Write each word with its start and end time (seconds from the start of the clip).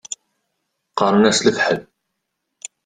Qqaṛen-as 0.91 1.39
lefḥel. 1.45 1.81